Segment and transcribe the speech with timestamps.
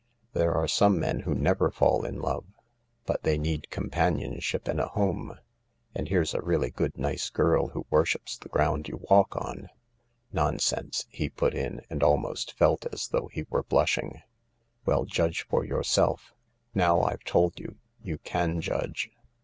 [0.33, 2.45] "There are some men who never fall in love.
[3.05, 5.37] But they need companionship and a home.
[5.93, 9.69] And here's a really good nice girl who worships the ground you walk on.""
[10.31, 14.23] Nonsense!" he put in, and almost felt as though he were blushing."
[14.87, 16.33] Well, judge for yourself.
[16.73, 19.11] Now I've told you, you can judge.